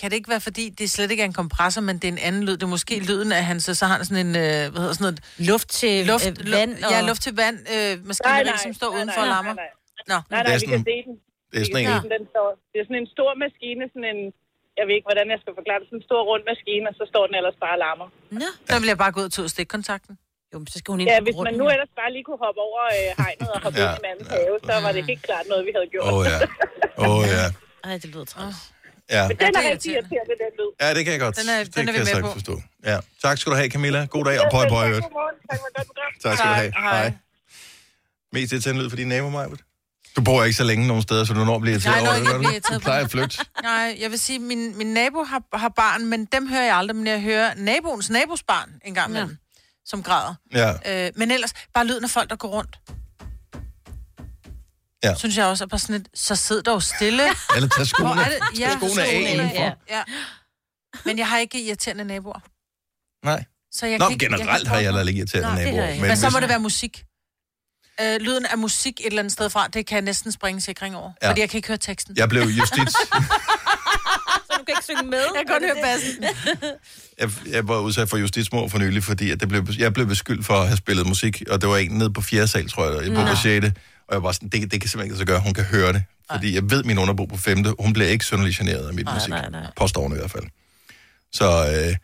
[0.00, 2.22] Kan det ikke være, fordi det slet ikke er en kompressor, men det er en
[2.28, 2.56] anden lyd?
[2.60, 3.62] Det er måske lyden af hans...
[3.80, 4.32] Så har han sådan en...
[4.44, 5.18] Øh, hvad hedder sådan noget...
[5.50, 6.72] Luft til Luft, øh, vand.
[6.82, 7.56] lu- Ja, luft til vand.
[7.74, 9.54] Øh, maskineri, som står nej, udenfor og nej, lammer.
[9.62, 10.18] Nej, nej, Nå.
[10.32, 11.14] nej, Det nej er vi kan se den.
[11.52, 12.10] Det er sådan en...
[12.16, 12.48] den står.
[12.72, 14.20] Det er sådan en stor maskine, sådan en
[14.78, 17.04] jeg ved ikke, hvordan jeg skal forklare det, sådan en stor rund maskine, og så
[17.12, 18.08] står den ellers bare og larmer.
[18.42, 18.48] Nå.
[18.70, 20.14] Der vil jeg bare gå ud og tage stikkontakten.
[20.52, 22.60] Jo, men så skal hun ind Ja, hvis man nu ellers bare lige kunne hoppe
[22.68, 23.84] over øh, hegnet og hoppe Ja.
[23.86, 23.90] ja.
[23.94, 26.04] ind i mandens have, så var det helt klart noget, vi havde gjort.
[26.10, 26.38] Åh oh, ja.
[27.02, 27.44] Åh oh, ja.
[27.88, 28.58] Ej, det lyder træls.
[29.16, 29.22] Ja.
[29.28, 30.34] Men den Ja, er det er rigtig irriterende.
[30.44, 30.70] den lyd.
[30.82, 31.34] ja, det kan jeg godt.
[31.40, 32.32] Den er- det den er vi jeg med på.
[32.38, 32.54] forstå.
[32.90, 32.96] Ja.
[33.24, 34.00] Tak skal du have, Camilla.
[34.14, 35.04] God dag, og pøj, pøj, øvrigt.
[35.06, 35.36] Godmorgen.
[36.24, 36.72] Tak skal du have.
[36.78, 36.98] Hej.
[37.02, 37.12] Hej.
[38.32, 39.60] Mest irriterende lyd for din nabo, Majbert?
[40.16, 42.18] Du bor ikke så længe nogen steder, så du når at blive irriteret over det,
[42.24, 42.74] jeg gør bliver du?
[42.74, 43.04] Du plejer det.
[43.04, 43.38] at flytte.
[43.62, 46.96] Nej, jeg vil sige, min, min nabo har, har barn, men dem hører jeg aldrig,
[46.96, 49.36] men jeg hører naboens nabos barn en gang imellem, ja.
[49.84, 50.34] som græder.
[50.54, 51.06] Ja.
[51.06, 52.78] Øh, men ellers, bare lyden af folk, der går rundt.
[55.04, 55.14] Ja.
[55.14, 57.22] Synes jeg også er bare sådan et, så sid dog stille.
[57.56, 58.58] Eller tag skoene, Hvor er det?
[58.58, 59.54] tag skoene af indenfor.
[59.62, 59.72] Ja.
[59.90, 60.02] ja.
[61.04, 62.40] Men jeg har ikke irriterende naboer.
[63.24, 63.44] Nej.
[63.72, 65.64] Så jeg Nå, kan ikke, generelt jeg har kan jeg ikke- heller ikke irriterende Nej,
[65.64, 65.80] naboer.
[65.80, 66.02] har jeg ikke.
[66.02, 67.04] Men, men så hvis- må det være musik.
[68.00, 70.96] Øh, lyden af musik et eller andet sted fra, det kan jeg næsten springe sikring
[70.96, 71.10] over.
[71.22, 71.28] Ja.
[71.28, 72.16] Fordi jeg kan ikke høre teksten.
[72.16, 72.92] Jeg blev justits...
[74.46, 75.18] Så du kan ikke synge med?
[75.18, 76.24] Jeg kan godt høre bassen.
[77.20, 80.46] jeg, jeg var udsat for justitsmord for nylig, fordi at det blev, jeg blev beskyldt
[80.46, 83.04] for at have spillet musik, og det var en nede på fjerde sal, tror jeg,
[83.04, 83.66] jeg boede på 6.
[84.08, 86.02] Og jeg var sådan, det, det kan simpelthen ikke så gøre, hun kan høre det.
[86.32, 87.64] Fordi jeg ved, min underbo på 5.
[87.78, 89.28] Hun bliver ikke synderlig generet af mit musik.
[89.28, 89.66] nej, nej.
[89.76, 90.44] Påstår hun i hvert fald.
[91.32, 91.96] Så, øh,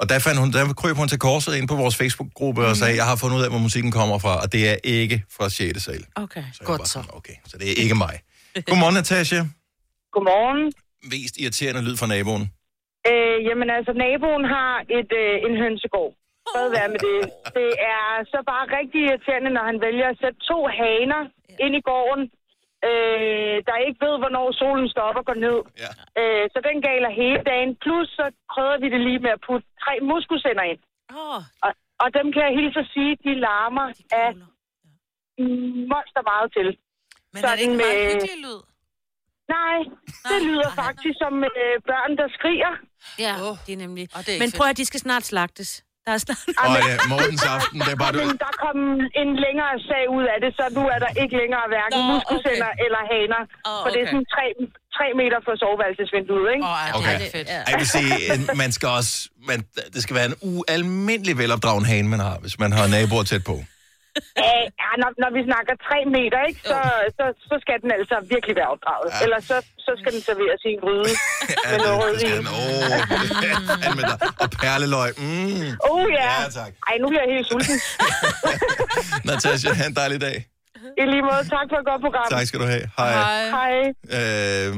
[0.00, 2.94] og der, fandt hun, der krøb hun til korset ind på vores Facebook-gruppe og sagde,
[3.00, 5.82] jeg har fundet ud af, hvor musikken kommer fra, og det er ikke fra 6.
[5.86, 6.02] sal.
[6.24, 6.44] Okay.
[6.56, 7.00] Så Godt var så.
[7.18, 8.14] Okay, så det er ikke mig.
[8.68, 9.40] Godmorgen, Natasha.
[10.14, 10.62] Godmorgen.
[11.12, 12.44] Mest irriterende lyd fra naboen.
[13.10, 16.12] Øh, jamen altså, naboen har et, øh, en hønsegård.
[16.52, 17.18] Fred være med det.
[17.58, 21.22] Det er så bare rigtig irriterende, når han vælger at sætte to haner
[21.64, 22.24] ind i gården,
[22.88, 25.58] øh, der ikke ved, hvornår solen står op og går ned.
[25.84, 25.90] Ja.
[26.20, 27.70] Øh, så den galer hele dagen.
[27.82, 30.80] Plus så krydder vi det lige med at putte tre muskusænder ind.
[31.20, 31.72] Åh, Og,
[32.02, 33.86] og dem kan jeg hilse at sige, de larmer
[34.22, 34.30] af
[35.92, 36.68] monster meget til.
[37.32, 38.60] Men er det ikke en Sådan meget med- hyggelig lyd?
[39.58, 39.78] Nej,
[40.30, 42.72] det lyder faktisk som øh, børn, der skriger.
[43.24, 43.56] ja, Åh.
[43.66, 44.04] det er nemlig.
[44.16, 45.84] Og det er Men prøv at de skal snart slagtes.
[46.10, 46.42] Der er snart...
[46.64, 48.12] Og ja, morgens aften, det er bare...
[48.16, 48.76] Du, Men der kom
[49.22, 52.70] en længere sag ud af det, så nu er der ikke længere hverken Nå, muskusænder
[52.74, 52.84] okay.
[52.86, 53.42] eller haner.
[53.70, 54.14] Åh, For det er okay.
[54.14, 54.46] sådan tre,
[54.96, 56.64] tre meter fra soveværelsesvinduet, ikke?
[56.70, 56.98] Åh, oh, Okay.
[56.98, 57.14] okay.
[57.20, 57.48] det er fedt.
[57.54, 57.60] Ja.
[57.70, 59.12] jeg vil sige, en- man skal også...
[59.50, 59.58] Man,
[59.94, 63.56] det skal være en ualmindelig velopdragen hane, man har, hvis man har naboer tæt på.
[64.44, 66.78] Ja, ja når, når vi snakker tre meter, ikke, så,
[67.18, 69.08] så, så skal den altså virkelig være opdraget.
[69.12, 69.18] Ja.
[69.24, 71.10] Ellers så, så skal den serveres i en gryde
[71.64, 72.44] Ja, med noget rødvin.
[72.60, 74.20] oh.
[74.42, 75.10] Og perleløg.
[75.24, 75.68] Mm.
[75.90, 76.30] Oh ja.
[76.42, 76.72] Ja, tak.
[76.88, 77.76] Ej, nu bliver jeg helt sulten.
[79.28, 80.38] Natasha, have en dejlig dag.
[81.00, 82.26] I lige måde, tak for et godt program.
[82.30, 82.84] Tak skal du have.
[82.98, 83.12] Hej.
[83.12, 83.42] Hej.
[83.56, 83.72] Hej.
[84.18, 84.76] Øh,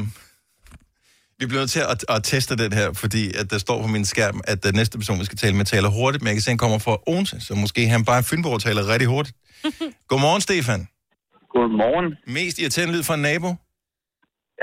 [1.42, 4.04] vi bliver nødt til at, at teste den her, fordi at der står på min
[4.12, 6.50] skærm, at den næste person, vi skal tale med, taler hurtigt, men jeg kan se,
[6.50, 9.36] at han kommer fra Odense, så måske han bare Fynborg taler rigtig hurtigt.
[10.10, 10.80] Godmorgen, Stefan.
[11.54, 12.08] Godmorgen.
[12.38, 13.48] Mest irriterende lyd fra en nabo?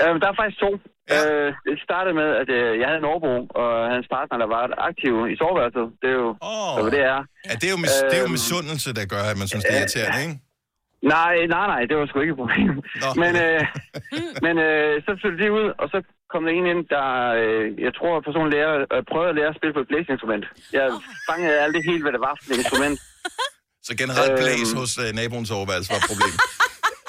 [0.02, 0.70] Øh, der er faktisk to.
[1.12, 1.20] Ja.
[1.26, 4.62] Øh, det startede med, at øh, jeg havde en overbo, og hans partner, der var
[4.90, 5.86] aktiv i soveværelset.
[6.02, 6.68] Det er jo, Åh.
[6.68, 6.74] oh.
[6.82, 7.20] hvad det er.
[7.48, 8.36] Ja, det er jo, mis- det er jo Øhm.
[8.38, 10.36] misundelse, der gør, at man synes, det er irriterende, ikke?
[11.16, 12.72] Nej, nej, nej, det var sgu ikke et problem.
[13.02, 13.08] Nå.
[13.22, 13.60] Men, øh,
[14.46, 15.98] men øh, så flyttede de ud, og så
[16.32, 17.06] kom der en ind, der,
[17.40, 20.44] øh, jeg tror, personen lærer, øh, prøvede at lære at spille på et blæseinstrument.
[20.78, 20.86] Jeg
[21.30, 22.98] fangede aldrig helt, hvad det var for et instrument.
[23.86, 24.40] Så generelt Øhm.
[24.42, 26.34] blæs hos uh, naboens overværelse var et problem.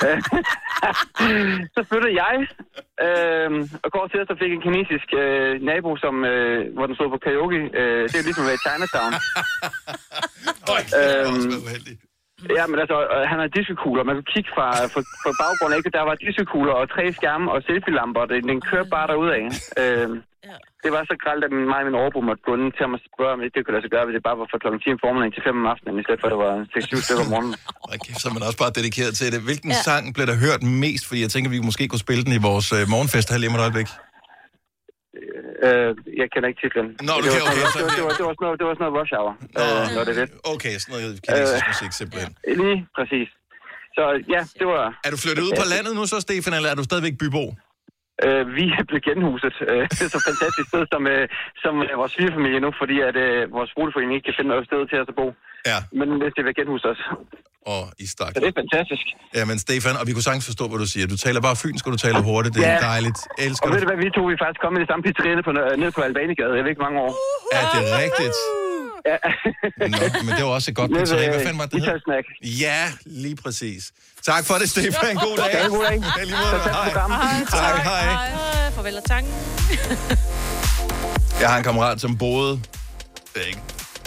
[1.76, 2.36] så flyttede jeg,
[3.06, 3.50] øh,
[3.86, 7.20] og går til, så fik en kinesisk øh, nabo, som, øh, hvor den stod på
[7.26, 7.60] karaoke.
[7.80, 9.12] Øh, det er ligesom at være i Chinatown.
[10.74, 11.36] Øj, det var Øhm.
[11.36, 12.00] også været uheldigt.
[12.60, 14.04] Ja, men altså, øh, han har diskokugler.
[14.10, 15.90] Man kunne kigge fra, fra, fra baggrunden, ikke?
[15.98, 18.24] Der var diskokugler og tre skærme og selfie-lamper.
[18.32, 19.42] Den, den kørte bare derudad.
[19.82, 20.10] Øh,
[20.50, 20.58] Ja.
[20.84, 23.40] det var så gralt, at mig og min overbo måtte gå til og spørge, om
[23.56, 25.44] det kunne lade sig gøre, hvis det bare var fra klokken 10 om formiddagen til
[25.48, 27.54] 5 om aftenen, i stedet for, at det var 6-7 stykker om morgenen.
[27.88, 29.40] Og kæft, så er man også bare dedikeret til det.
[29.50, 29.82] Hvilken ja.
[29.88, 31.04] Sang blev der hørt mest?
[31.08, 33.56] Fordi jeg tænker, vi måske kunne spille den i vores uh, morgenfest her lige om
[33.60, 33.90] et øjeblik.
[35.66, 35.90] Øh,
[36.22, 36.88] jeg kender ikke titlen.
[37.08, 38.74] Nå, du det, var, okay, det, var, det, var, det, var, sådan noget, det var
[38.78, 40.28] sådan noget rush hour, Nå, øh, det det.
[40.54, 41.72] Okay, sådan noget kinesisk Øh.
[41.72, 42.32] musik simpelthen.
[42.62, 43.30] Lige præcis.
[43.98, 44.86] Så ja, det var...
[45.06, 47.44] Er du flyttet ud på landet nu så, Stefan, eller er du stadigvæk bybo?
[48.26, 49.56] Øh, vi er blevet genhuset.
[49.72, 51.26] Øh, det er så fantastisk sted som, øh,
[51.64, 54.82] som øh, vores svigerfamilie nu, fordi at øh, vores boligforening ikke kan finde noget sted
[54.90, 55.28] til os at bo.
[55.72, 57.02] Ja, Men hvis det vil genhuse os.
[57.74, 58.32] og i stak.
[58.36, 59.06] Så det er fantastisk.
[59.38, 61.06] Ja, men Stefan, og vi kunne sagtens forstå, hvad du siger.
[61.14, 62.54] Du taler bare fynsk, og du taler hurtigt.
[62.56, 62.80] Det er Ja.
[62.92, 63.20] dejligt.
[63.46, 63.88] Elsker Og ved det.
[63.88, 66.54] du hvad, vi to vi faktisk kommet i det samme pizzeria på, nede på Albanigade.
[66.58, 67.12] Jeg ved ikke mange år.
[67.60, 68.38] Er det rigtigt?
[69.12, 69.18] Ja.
[69.94, 71.30] Nå, men det var også et godt pizzeria.
[71.34, 71.78] Hvad fanden var det?
[71.84, 72.26] Italsnack.
[72.66, 72.82] Ja,
[73.24, 73.82] lige præcis.
[74.30, 75.14] Tak for det, Stefan.
[75.26, 75.50] God dag.
[75.54, 75.98] Ja, god dag.
[76.02, 76.28] Tak
[76.80, 76.88] Hej.
[76.90, 77.20] programmet.
[77.64, 78.06] Tak, hej.
[78.68, 79.34] Øh, farvel og tanken.
[81.42, 82.54] Jeg har en kammerat, som boede
[83.48, 83.60] ikke,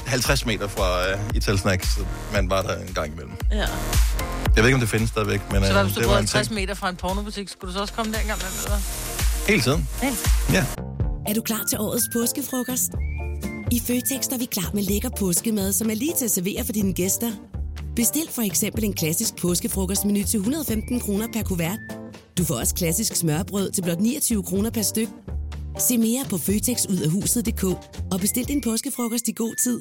[0.07, 2.01] 50 meter fra uh, Italsnack, så
[2.33, 3.33] man var der en gang imellem.
[3.53, 3.57] Ja.
[3.59, 6.15] Jeg ved ikke, om det findes stadigvæk, men Så uh, hvad, hvis du det boede
[6.15, 6.55] var en 50 ting.
[6.55, 8.79] meter fra en pornobutik, skulle du så også komme der engang med, eller?
[9.49, 9.89] Hele tiden.
[10.03, 10.31] Helt.
[10.53, 10.65] Ja.
[11.29, 12.91] Er du klar til årets påskefrokost?
[13.73, 16.73] I Føtex er vi klar med lækker påskemad, som er lige til at servere for
[16.73, 17.31] dine gæster.
[17.97, 21.79] Bestil for eksempel en klassisk påskefrokostmenu til 115 kroner per kuvert.
[22.39, 25.09] Du får også klassisk smørbrød til blot 29 kroner per styk.
[25.79, 27.65] Se mere på føtexudafhuset.dk
[28.13, 29.81] og bestil din påskefrokost i god tid.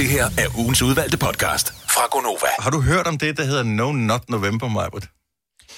[0.00, 2.46] Det her er ugens udvalgte podcast fra Gonova.
[2.58, 5.08] Har du hørt om det, der hedder No Not November, Majbert?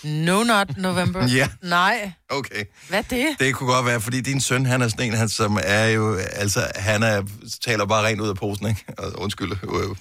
[0.04, 1.26] No Not November.
[1.26, 1.48] Ja.
[1.62, 2.12] Nej.
[2.28, 2.64] Okay.
[2.88, 3.26] Hvad er det?
[3.38, 6.14] Det kunne godt være, fordi din søn, han er sådan en, han, som er jo,
[6.16, 7.22] altså, han er,
[7.64, 8.84] taler bare rent ud af posen, ikke?
[8.98, 9.96] Og, undskyld, øh,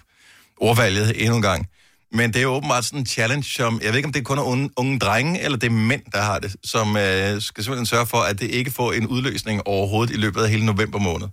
[0.58, 1.68] ordvalget endnu en gang.
[2.12, 4.38] Men det er jo åbenbart sådan en challenge, som, jeg ved ikke, om det kun
[4.38, 7.86] er unge, unge drenge, eller det er mænd, der har det, som øh, skal simpelthen
[7.86, 11.28] sørge for, at det ikke får en udløsning overhovedet i løbet af hele november måned.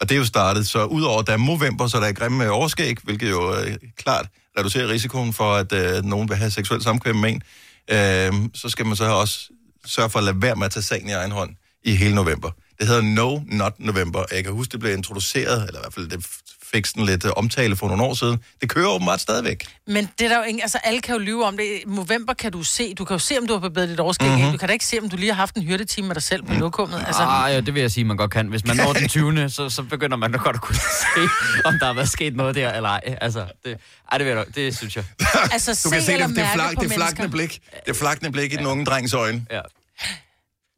[0.00, 2.50] Og det er jo startet, så udover der er november, så der er grimme øh,
[2.52, 4.26] overskæg, hvilket jo øh, klart
[4.58, 7.42] reducerer risikoen for, at øh, nogen vil have seksuelt samkvem med en,
[7.90, 9.50] øh, så skal man så også
[9.86, 11.50] sørge for at lade være med at tage sagen i egen hånd
[11.84, 12.50] i hele november.
[12.80, 14.24] Det hedder No Not November.
[14.32, 16.26] Jeg kan huske, det blev introduceret, eller i hvert fald det
[16.74, 18.38] fik sådan lidt øh, omtale for nogle år siden.
[18.60, 19.66] Det kører åbenbart stadigvæk.
[19.86, 21.64] Men det er der jo ingen, altså alle kan jo lyve om det.
[21.64, 24.28] I november kan du se, du kan jo se, om du har forbedret dit overskæg.
[24.28, 24.36] Mhm.
[24.36, 24.52] Mm-hmm.
[24.52, 26.42] Du kan da ikke se, om du lige har haft en hyrdetime med dig selv
[26.42, 27.04] på lokummet.
[27.06, 28.46] Altså, Ah, ja, det vil jeg sige, man godt kan.
[28.46, 29.50] Hvis man når den 20.
[29.50, 31.20] så, så begynder man da godt at kunne se,
[31.64, 33.00] om der har været sket noget der, eller ej.
[33.20, 33.78] Altså, det,
[34.12, 35.04] ej, det, vil jeg, det synes jeg.
[35.52, 37.28] altså Du kan se se det, det, på det mennesker.
[37.28, 37.60] blik.
[37.86, 39.46] Det flakne blik i den unge drengs øjne.
[39.50, 39.60] Ja.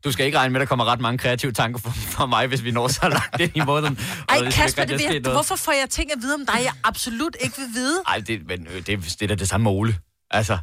[0.05, 1.81] Du skal ikke regne med, at der kommer ret mange kreative tanker
[2.17, 3.99] for mig, hvis vi når så langt ind i måneden.
[4.29, 5.23] Og Ej, der Kasper, det noget.
[5.37, 8.03] hvorfor får jeg ting at vide om dig, jeg absolut ikke vil vide?
[8.09, 9.99] Ej, det, men, øh, det, det er da det samme måle.
[10.31, 10.59] Altså,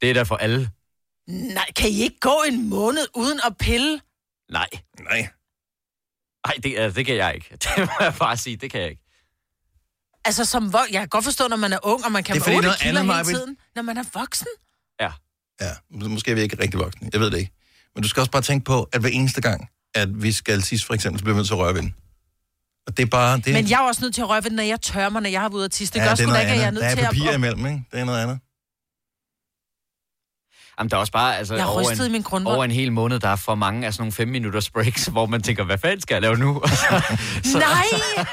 [0.00, 0.70] det er da for alle.
[1.28, 4.00] Nej, kan I ikke gå en måned uden at pille?
[4.50, 4.68] Nej.
[5.00, 5.28] Nej.
[6.46, 7.48] Nej, det, altså, det kan jeg ikke.
[7.62, 9.02] Det må jeg bare sige, det kan jeg ikke.
[10.24, 12.40] Altså, som vok- jeg kan godt forstå, når man er ung, og man kan Det
[12.40, 13.56] er fordi otte noget kilo andet, hele tiden.
[13.74, 14.46] Når man er voksen.
[15.00, 15.10] Ja.
[15.60, 17.10] Ja, måske er vi ikke rigtig voksne.
[17.12, 17.52] Jeg ved det ikke.
[17.96, 20.86] Men du skal også bare tænke på, at hver eneste gang, at vi skal tisse
[20.86, 21.94] for eksempel, så bliver vi nødt til at røre ved den.
[22.86, 23.36] Og det er bare...
[23.36, 25.22] Det, Men jeg er også nødt til at røre ved den, når jeg tørrer mig,
[25.22, 25.94] når jeg har været ude at tisse.
[25.94, 27.14] Det ja, gør er sgu da ikke, at jeg er nødt til Der er at...
[27.14, 27.82] papir imellem, ikke?
[27.92, 28.38] Det er noget andet.
[30.78, 32.54] Jamen, der er også bare, altså, Jeg har over, min en, grundvold.
[32.56, 35.26] over en hel måned, der er for mange af sådan nogle 5 minutters breaks, hvor
[35.26, 36.62] man tænker, hvad fanden skal jeg lave nu?
[37.52, 37.84] så, Nej!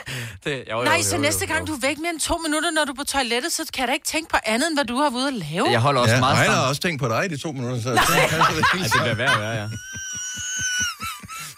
[0.44, 1.54] det, jo, jo, Nej, jo, så jo, næste jo.
[1.54, 3.82] gang du er væk mere end to minutter, når du er på toilettet, så kan
[3.82, 5.68] jeg da ikke tænke på andet, end hvad du har været ude at lave.
[5.72, 6.56] Jeg holder også ja, meget og stram.
[6.58, 8.04] har også tænkt på dig i de to minutter, så Nej.
[8.08, 9.68] det, det, Ej, det bliver værd at være, ja.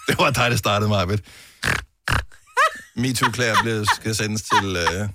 [0.08, 1.18] det var dig, der startede mig, ved.
[2.96, 5.10] MeToo-klæder bliver- skal sendes til uh,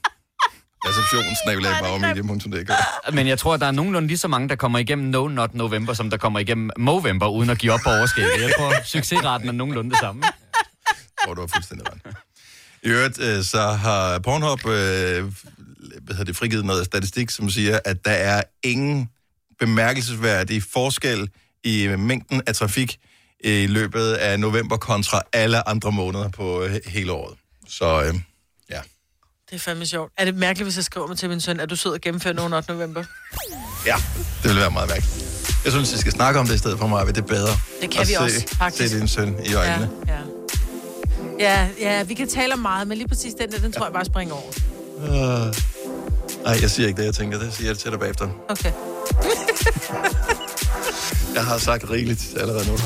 [0.87, 2.73] receptionsnabelag.bagmedia.dk.
[3.17, 5.55] Men jeg tror, at der er nogenlunde lige så mange, der kommer igennem No Not
[5.55, 8.43] November, som der kommer igennem Movember, uden at give op på overskægget.
[8.43, 10.23] Jeg tror, succesraten er nogenlunde det samme.
[11.25, 12.17] Hvor du har fuldstændig ret.
[12.83, 17.79] I øvrigt, øh, så har Pornhub øh, hvad hedder det, frigivet noget statistik, som siger,
[17.85, 19.09] at der er ingen
[19.59, 21.29] bemærkelsesværdig forskel
[21.65, 22.99] i mængden af trafik
[23.45, 27.37] i løbet af november kontra alle andre måneder på øh, hele året.
[27.69, 28.15] Så øh.
[29.51, 30.13] Det er fandme sjovt.
[30.19, 32.35] Er det mærkeligt, hvis jeg skriver mig til min søn, at du sidder og gennemfører
[32.35, 32.73] nogen 8.
[32.73, 33.05] november?
[33.87, 33.97] ja,
[34.43, 35.15] det vil være meget mærkeligt.
[35.65, 37.53] Jeg synes, vi skal snakke om det i stedet for mig, det er bedre.
[37.81, 38.89] Det kan at vi se, også, faktisk.
[38.93, 39.91] Se din søn i øjnene.
[40.07, 40.21] Ja, ja.
[41.41, 43.93] Ja, ja, vi kan tale om meget, men lige præcis den der, den tror jeg
[43.93, 44.53] bare springer over.
[45.07, 45.49] Ja.
[45.49, 45.55] Uh,
[46.45, 47.39] nej, jeg siger ikke det, jeg tænker.
[47.39, 48.29] Det siger jeg til dig bagefter.
[48.49, 48.73] Okay.
[51.35, 52.79] Jeg har sagt rigeligt allerede nu.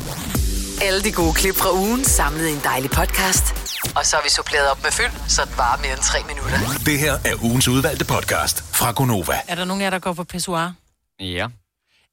[0.83, 3.64] Alle de gode klip fra ugen samlet i en dejlig podcast.
[3.97, 6.59] Og så har vi suppleret op med fyld, så det varer mere end tre minutter.
[6.87, 9.35] Det her er ugens udvalgte podcast fra Gonova.
[9.49, 10.73] Er der nogen af jer, der går på pissoir?
[11.21, 11.47] Ja.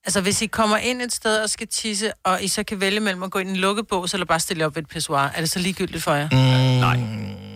[0.05, 2.99] Altså, hvis I kommer ind et sted og skal tisse, og I så kan vælge
[2.99, 5.31] mellem at gå ind i en lukket bås, eller bare stille op ved et pissoir,
[5.35, 6.29] er det så ligegyldigt for jer?
[6.31, 6.37] Mm,
[6.79, 6.99] Nej,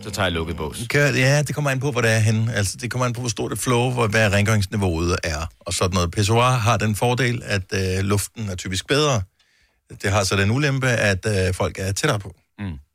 [0.02, 0.78] så tager jeg lukket bås.
[0.88, 2.54] Gør, ja, det kommer an på, hvor det er henne.
[2.54, 5.46] Altså, det kommer an på, hvor stort et flow, hvor, hvad rengøringsniveauet er.
[5.60, 6.10] Og sådan noget.
[6.10, 9.22] Pissoir har den fordel, at øh, luften er typisk bedre.
[10.02, 12.34] Det har så den ulempe, at øh, folk er tættere på.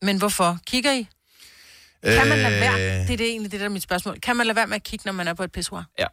[0.02, 0.58] Men hvorfor?
[0.68, 1.08] Kigger I?
[2.04, 3.00] Kan man lade Øh, være?
[3.02, 4.20] Det er det egentlig det, der er mit spørgsmål.
[4.20, 5.84] Kan man lade være med at kigge, når man er på et pissoir?
[6.00, 6.06] Ja.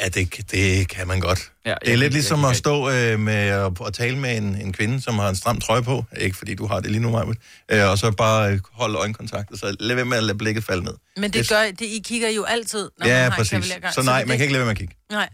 [0.00, 1.52] Ja, det, det kan man godt.
[1.66, 4.72] Ja, det er lidt ligesom at stå øh, med at, at tale med en, en
[4.72, 6.04] kvinde, som har en stram trøje på.
[6.16, 7.36] Ikke fordi du har det lige nu, Marvind.
[7.68, 10.64] Øh, og så bare øh, holde øjenkontakt, og så lad være med at lade blikket
[10.64, 10.94] falde ned.
[11.16, 13.50] Men det gør, det, I kigger jo altid, når man Ja, har en præcis.
[13.50, 13.94] kavalergang.
[13.94, 14.94] Så nej, det- man kan ikke lade være med at kigge.
[15.10, 15.28] Nej.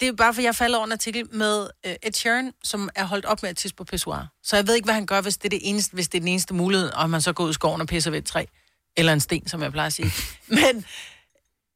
[0.00, 3.04] Det er bare, for jeg falder over en artikel med øh, Ed Sheeran, som er
[3.04, 4.26] holdt op med at tisse på pissoir.
[4.42, 6.20] Så jeg ved ikke, hvad han gør, hvis det er, det eneste, hvis det er
[6.20, 8.44] den eneste mulighed, og man så går ud i skoven og pisser ved et træ.
[8.96, 10.12] Eller en sten, som jeg plejer at sige.
[10.48, 10.84] Men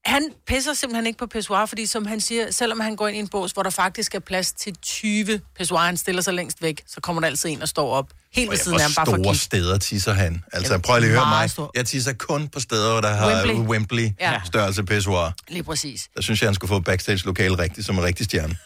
[0.05, 3.21] han pisser simpelthen ikke på pissoir, fordi som han siger, selvom han går ind i
[3.21, 6.83] en bås, hvor der faktisk er plads til 20 pissoir, han stiller sig længst væk,
[6.87, 8.11] så kommer der altid en og står op.
[8.33, 9.39] Helt ved siden af ham, bare for at store kigge.
[9.39, 10.45] steder tisser han?
[10.53, 11.51] Altså, Jamen, prøv lige at høre meget mig.
[11.51, 11.71] stor.
[11.75, 14.11] Jeg tisser kun på steder, hvor der har Wembley.
[14.21, 14.41] Ja.
[14.45, 15.33] størrelse pissoir.
[15.49, 16.09] Lige præcis.
[16.17, 18.57] Der synes jeg, han skulle få backstage-lokale rigtigt, som en rigtig stjerne.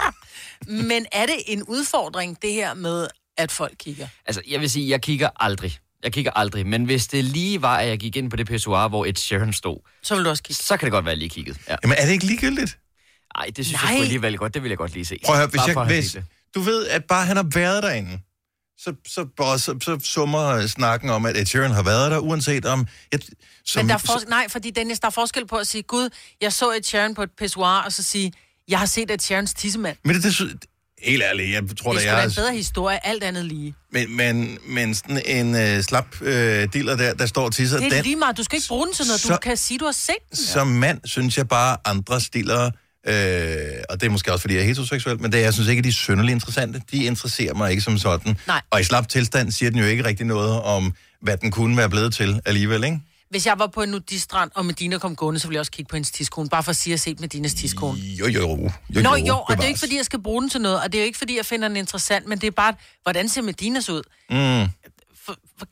[0.88, 4.08] Men er det en udfordring, det her med, at folk kigger?
[4.26, 5.78] Altså, jeg vil sige, jeg kigger aldrig.
[6.04, 6.66] Jeg kigger aldrig.
[6.66, 9.52] Men hvis det lige var, at jeg gik ind på det pissoir, hvor et Sharon
[9.52, 10.62] stod, så vil du også kigge.
[10.62, 11.58] Så kan det godt være, at jeg lige kiggede.
[11.68, 11.76] Ja.
[11.82, 12.78] Jamen, er det ikke ligegyldigt?
[13.36, 13.90] Nej, det synes Nej.
[13.90, 14.54] jeg sgu alligevel godt.
[14.54, 15.18] Det vil jeg godt lige se.
[15.24, 16.16] Prøv at høre, hvis, jeg, hvis
[16.54, 18.18] du ved, at bare han har været derinde,
[18.78, 22.66] så, så, så, så, så summer snakken om, at Ed Sheeran har været der, uanset
[22.66, 22.86] om...
[23.12, 23.20] Jeg,
[23.64, 24.28] som, Men der er for...
[24.28, 26.08] nej, fordi Dennis, der er forskel på at sige, Gud,
[26.40, 28.32] jeg så et Sharon på et pissoir, og så sige,
[28.68, 29.96] jeg har set et Sharons tissemand.
[30.04, 30.64] Men det, det,
[31.02, 32.24] helt ærligt, jeg tror, Det er da jeg...
[32.24, 33.74] en bedre historie, alt andet lige.
[33.92, 36.32] Men, men, men sådan en øh, slap øh,
[36.72, 38.86] dealer der, der står og tisser, Det er den, lige meget, du skal ikke bruge
[38.86, 40.36] den til noget, du Så- kan sige, du har set den.
[40.36, 42.70] som mand, synes jeg bare, andre stillere,
[43.06, 43.14] øh,
[43.88, 45.80] og det er måske også, fordi jeg er heteroseksuel, men det er, jeg synes ikke,
[45.80, 46.82] at de er synderligt interessante.
[46.92, 48.38] De interesserer mig ikke som sådan.
[48.46, 48.60] Nej.
[48.70, 51.90] Og i slap tilstand siger den jo ikke rigtig noget om, hvad den kunne være
[51.90, 52.98] blevet til alligevel, ikke?
[53.30, 55.88] Hvis jeg var på en nudistrand, og Medina kom gående, så ville jeg også kigge
[55.88, 57.98] på hendes tiskone, bare for at sige, at jeg set Medinas tiskone.
[57.98, 58.70] Jo, jo, jo.
[58.96, 59.68] jo Nå jo, og det er bevares.
[59.68, 61.46] ikke, fordi jeg skal bruge den til noget, og det er jo ikke, fordi jeg
[61.46, 64.02] finder den interessant, men det er bare, hvordan ser Medinas ud?
[64.30, 64.68] Mm.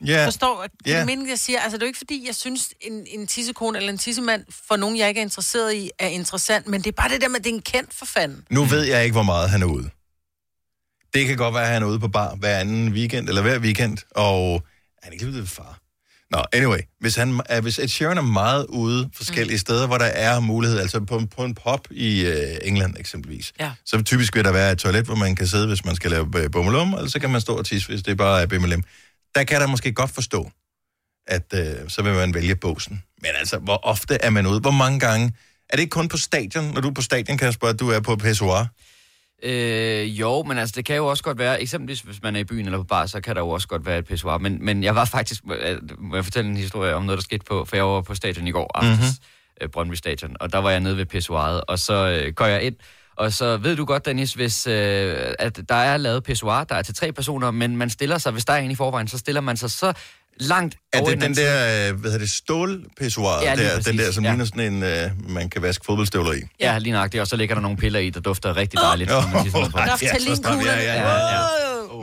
[0.05, 0.25] Ja.
[0.25, 0.95] Forstår det Ja.
[0.97, 1.05] yeah.
[1.05, 1.59] mening, jeg siger?
[1.59, 4.75] Altså, det er jo ikke, fordi jeg synes, en, en tissekone eller en tissemand, for
[4.75, 7.35] nogen, jeg ikke er interesseret i, er interessant, men det er bare det der med,
[7.39, 8.43] at det er en kendt for fanden.
[8.49, 9.89] Nu ved jeg ikke, hvor meget han er ude.
[11.13, 13.59] Det kan godt være, at han er ude på bar hver anden weekend, eller hver
[13.59, 14.63] weekend, og
[15.03, 15.78] han er ikke lige ved far.
[16.31, 19.59] Nå, anyway, hvis, han, er, hvis Ed Sheeran er meget ude forskellige mm.
[19.59, 23.71] steder, hvor der er mulighed, altså på, på en pop i øh, England eksempelvis, Ja.
[23.85, 26.27] så typisk vil der være et toilet, hvor man kan sidde, hvis man skal lave
[26.37, 28.83] øh, bummelum, eller så kan man stå og tisse, hvis det bare er bimmelum.
[29.35, 30.51] Der kan der måske godt forstå,
[31.27, 33.03] at øh, så vil man vælge båsen.
[33.21, 34.59] Men altså, hvor ofte er man ude?
[34.59, 35.33] Hvor mange gange?
[35.69, 37.99] Er det ikke kun på stadion, når du er på stadion, Kasper, at du er
[37.99, 38.67] på pissoir?
[39.43, 42.43] Øh, jo, men altså, det kan jo også godt være, eksempelvis hvis man er i
[42.43, 44.37] byen eller på bar, så kan der jo også godt være et pissoir.
[44.37, 47.45] Men, men jeg var faktisk, øh, må jeg fortælle en historie om noget, der skete
[47.45, 49.63] på, for jeg var på stadion i går aftes, mm-hmm.
[49.63, 52.63] øh, Brøndby Stadion, og der var jeg nede ved pissoiret, og så øh, går jeg
[52.63, 52.75] ind,
[53.19, 56.81] og så ved du godt, Dennis, hvis øh, at der er lavet pissoir, der er
[56.81, 59.41] til tre personer, men man stiller sig, hvis der er en i forvejen, så stiller
[59.41, 59.93] man sig så
[60.39, 64.11] langt Er det den der, øh, hvad hedder det, stålpissoir, Ja, lige der, den der,
[64.11, 64.29] som ja.
[64.29, 66.41] ligner sådan en, øh, man kan vaske fodboldstøvler i?
[66.59, 69.09] Ja, lige nøjagtigt, og så ligger der nogle piller i, der dufter rigtig dejligt.
[69.43, 69.77] Tisser ned på.
[69.77, 71.33] nej, ja, ja, ja, ja.
[71.33, 71.45] ja.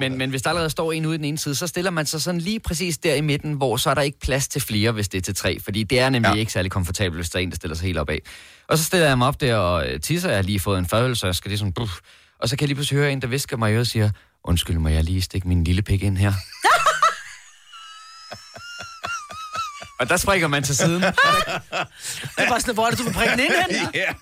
[0.00, 2.06] Men, men hvis der allerede står en ude i den ene side, så stiller man
[2.06, 4.92] sig sådan lige præcis der i midten, hvor så er der ikke plads til flere,
[4.92, 5.60] hvis det er til tre.
[5.60, 6.40] Fordi det er nemlig ja.
[6.40, 8.18] ikke særlig komfortabelt, hvis der er en, der stiller sig helt op af.
[8.68, 10.28] Og så stiller jeg mig op der og øh, tisser.
[10.28, 11.72] Jeg har lige fået en fadøl, så jeg skal lige sådan...
[11.72, 11.92] Buff.
[12.40, 14.10] Og så kan jeg lige pludselig høre en, der visker mig i øret og siger,
[14.44, 16.32] undskyld, må jeg lige stikke min lille pik ind her?
[20.00, 21.02] og der springer man til siden.
[21.02, 21.12] Det
[22.36, 23.88] er bare sådan, hvor er det, du vil bringe den ind hen?
[23.94, 24.12] ja.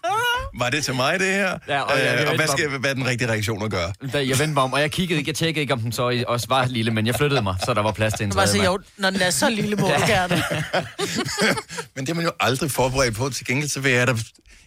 [0.59, 1.59] Var det til mig, det her?
[1.69, 3.93] Ja, og jeg øh, og hvad, skal, hvad er den rigtige reaktion at gøre?
[4.13, 6.25] Da jeg vendte mig om, og jeg kiggede ikke, jeg tjekkede ikke, om den så
[6.29, 8.65] også var lille, men jeg flyttede mig, så der var plads til en tredje mand.
[8.65, 10.43] jo, når den er så lille, må du gerne.
[11.95, 13.31] Men det er man jo aldrig forberedt på.
[13.31, 14.15] Til gengæld så vil jeg da,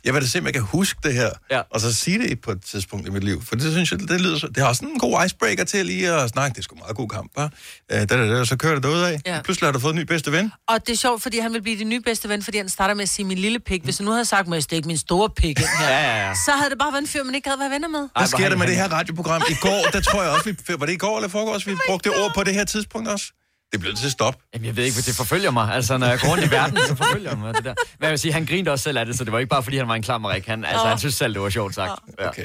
[0.07, 1.61] jeg vil da se, om jeg kan huske det her, ja.
[1.71, 3.43] og så sige det på et tidspunkt i mit liv.
[3.43, 6.13] For det synes jeg, det lyder så, det har også en god icebreaker til lige
[6.13, 6.53] at snakke.
[6.53, 7.49] Det er sgu en meget god kamp, hva'?
[7.91, 9.19] Øh, da, da, da, så kører det derud af.
[9.25, 9.41] Ja.
[9.41, 10.51] Pludselig har du fået en ny bedste ven.
[10.67, 12.93] Og det er sjovt, fordi han vil blive din nye bedste ven, fordi han starter
[12.93, 13.83] med at sige min lille pik.
[13.83, 16.27] Hvis han nu havde sagt, må jeg stikke min store pik ind her, Ja, ja,
[16.27, 16.33] ja.
[16.45, 18.09] så havde det bare været en fyr, man ikke havde været venner med.
[18.17, 19.41] Hvad sker der med det her radioprogram?
[19.49, 22.09] I går, der tror jeg også, vi, var det i går eller foregårs, vi brugte
[22.09, 23.25] det ord på det her tidspunkt også?
[23.71, 24.39] Det blev til at stoppe.
[24.53, 25.73] Jamen, jeg ved ikke, hvad det forfølger mig.
[25.73, 27.73] Altså, når jeg går rundt i verden, så forfølger mig det der.
[27.99, 29.63] Men jeg vil sige, han grinte også selv af det, så det var ikke bare,
[29.63, 30.45] fordi han var en klammerik.
[30.47, 30.89] Han, altså, Nå.
[30.89, 32.01] han synes selv, det var sjovt sagt.
[32.19, 32.29] Ja.
[32.29, 32.43] Okay.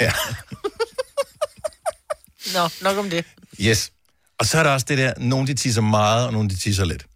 [2.54, 3.24] Nå, nok om det.
[3.60, 3.90] Yes.
[4.38, 6.84] Og så er der også det der, nogen de tisser meget, og nogen de tisser
[6.84, 7.06] lidt.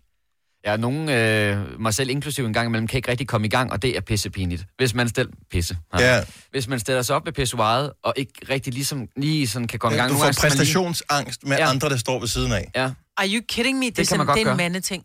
[0.66, 3.72] Ja, nogen, øh, mig selv inklusive en gang imellem, kan ikke rigtig komme i gang,
[3.72, 4.64] og det er pissepinligt.
[4.76, 5.32] Hvis man stiller...
[5.50, 5.76] Pisse.
[5.98, 6.22] Ja.
[6.50, 9.96] Hvis man stiller sig op ved pissoiret, og ikke rigtig ligesom, lige sådan kan komme
[9.96, 10.10] i gang.
[10.10, 11.68] Du får gange man lige- præstationsangst med Ja.
[11.70, 12.70] andre, der står ved siden af.
[12.74, 12.90] Ja.
[13.16, 13.86] Are you kidding me?
[13.86, 15.04] Det, Det kan man er, godt det er en mandeting.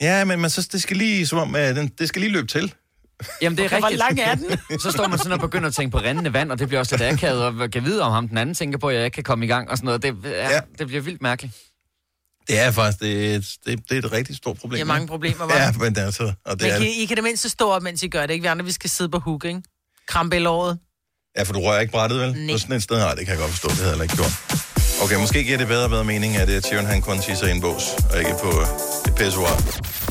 [0.00, 2.46] Ja, men man, så, det skal lige, som om, uh, den, det skal lige løbe
[2.46, 2.74] til.
[3.42, 3.98] Jamen, det er Okay, hvor rigtigt.
[3.98, 4.80] lang er den?
[4.84, 6.96] så står man sådan og begynder at tænke på rendende vand, og det bliver også
[6.96, 9.24] lidt akavet, og kan vide om ham den anden tænker på, at jeg ikke kan
[9.24, 10.02] komme i gang, og sådan noget.
[10.02, 10.52] Det, ja, Ja.
[10.54, 10.60] ja.
[10.78, 11.54] det bliver vildt mærkeligt.
[12.48, 14.76] Det er faktisk det er, et- det, det er et rigtig stort problem.
[14.76, 15.56] Det er mange problemer, hva'?
[15.56, 16.32] Ja, men det er så...
[16.46, 18.42] Og det Men er, I kan det mindste stå op, mens I gør det, ikke?
[18.42, 19.62] Vi andre, vi skal sidde på hook, ikke?
[20.08, 20.78] Krampe i låret.
[21.36, 22.32] ja, for du rører ikke brættet, vel?
[22.32, 22.54] Nej.
[22.54, 23.68] På sådan et sted, nej, det kan jeg godt forstå.
[23.68, 24.32] Det havde jeg heller ikke gjort.
[25.02, 27.50] Okay, måske giver det bedre og bedre mening, at øh, Sharon han kun tisser i
[27.50, 28.66] en bås, og ikke på øh,
[29.08, 29.54] et pissoir.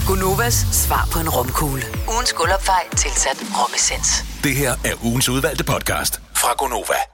[0.08, 1.84] Gunovas svar på en romkugle.
[2.13, 4.08] Ugens guldopfej tilsat romessens.
[4.43, 7.12] Det her er ugens udvalgte podcast fra Gonova.